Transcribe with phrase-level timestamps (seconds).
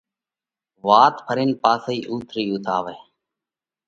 [0.87, 2.97] وات ڦرينَ وۯي پاسئي اُوٿ رئِي اُوٿ آوئه۔